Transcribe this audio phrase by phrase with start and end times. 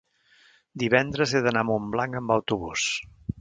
[0.83, 2.89] divendres he d'anar a Montblanc amb autobús.